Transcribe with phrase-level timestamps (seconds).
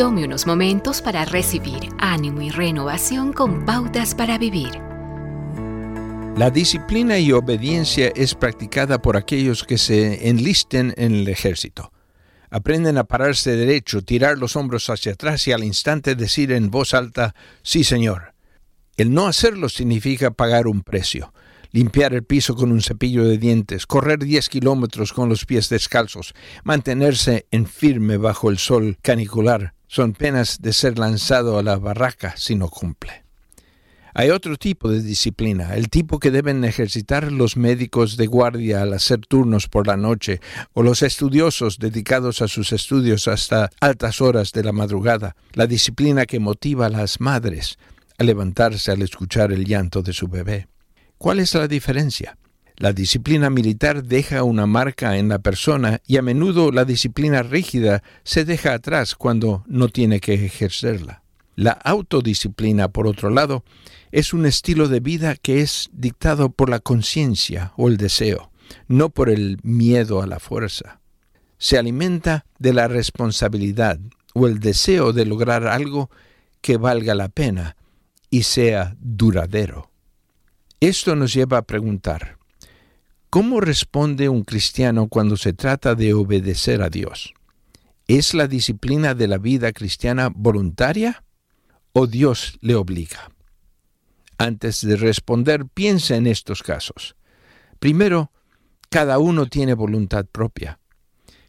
[0.00, 4.70] Tome unos momentos para recibir ánimo y renovación con pautas para vivir.
[6.38, 11.92] La disciplina y obediencia es practicada por aquellos que se enlisten en el ejército.
[12.48, 16.94] Aprenden a pararse derecho, tirar los hombros hacia atrás y al instante decir en voz
[16.94, 18.32] alta, sí señor.
[18.96, 21.34] El no hacerlo significa pagar un precio,
[21.72, 26.34] limpiar el piso con un cepillo de dientes, correr 10 kilómetros con los pies descalzos,
[26.64, 32.34] mantenerse en firme bajo el sol canicular, son penas de ser lanzado a la barraca
[32.36, 33.24] si no cumple.
[34.12, 38.92] Hay otro tipo de disciplina, el tipo que deben ejercitar los médicos de guardia al
[38.92, 40.40] hacer turnos por la noche,
[40.72, 46.26] o los estudiosos dedicados a sus estudios hasta altas horas de la madrugada, la disciplina
[46.26, 47.78] que motiva a las madres
[48.18, 50.69] a levantarse al escuchar el llanto de su bebé.
[51.20, 52.38] ¿Cuál es la diferencia?
[52.76, 58.02] La disciplina militar deja una marca en la persona y a menudo la disciplina rígida
[58.24, 61.22] se deja atrás cuando no tiene que ejercerla.
[61.56, 63.64] La autodisciplina, por otro lado,
[64.12, 68.50] es un estilo de vida que es dictado por la conciencia o el deseo,
[68.88, 71.00] no por el miedo a la fuerza.
[71.58, 74.00] Se alimenta de la responsabilidad
[74.32, 76.08] o el deseo de lograr algo
[76.62, 77.76] que valga la pena
[78.30, 79.89] y sea duradero.
[80.80, 82.38] Esto nos lleva a preguntar,
[83.28, 87.34] ¿cómo responde un cristiano cuando se trata de obedecer a Dios?
[88.08, 91.22] ¿Es la disciplina de la vida cristiana voluntaria
[91.92, 93.30] o Dios le obliga?
[94.38, 97.14] Antes de responder, piensa en estos casos.
[97.78, 98.32] Primero,
[98.88, 100.80] cada uno tiene voluntad propia.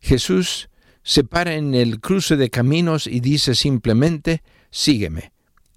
[0.00, 0.70] Jesús
[1.04, 5.30] se para en el cruce de caminos y dice simplemente, sígueme.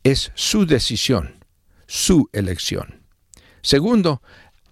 [0.04, 1.46] Es su decisión,
[1.86, 3.03] su elección.
[3.64, 4.22] Segundo,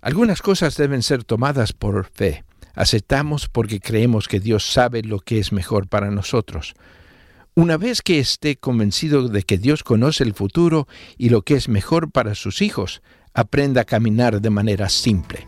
[0.01, 2.43] algunas cosas deben ser tomadas por fe.
[2.75, 6.73] Aceptamos porque creemos que Dios sabe lo que es mejor para nosotros.
[7.55, 11.67] Una vez que esté convencido de que Dios conoce el futuro y lo que es
[11.67, 13.01] mejor para sus hijos,
[13.33, 15.47] aprenda a caminar de manera simple.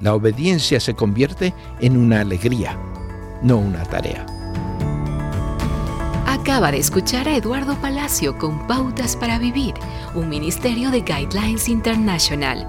[0.00, 2.78] La obediencia se convierte en una alegría,
[3.42, 4.26] no una tarea.
[6.26, 9.74] Acaba de escuchar a Eduardo Palacio con Pautas para Vivir,
[10.14, 12.68] un ministerio de Guidelines International.